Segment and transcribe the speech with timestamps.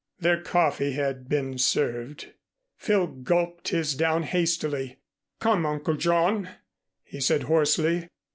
[0.19, 2.33] Their coffee had been served.
[2.75, 4.97] Phil gulped his down hastily.
[5.39, 6.49] "Come, Uncle John,"
[7.03, 8.07] he said hoarsely.